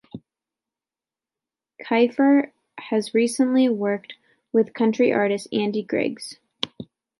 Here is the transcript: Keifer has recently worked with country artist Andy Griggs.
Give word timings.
Keifer 1.79 2.51
has 2.79 3.13
recently 3.13 3.69
worked 3.69 4.15
with 4.51 4.73
country 4.73 5.13
artist 5.13 5.47
Andy 5.53 5.83
Griggs. 5.83 6.39